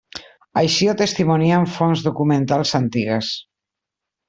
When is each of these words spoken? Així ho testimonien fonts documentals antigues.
Així 0.61 0.87
ho 0.89 0.95
testimonien 1.01 1.67
fonts 1.75 2.03
documentals 2.09 2.75
antigues. 2.83 3.31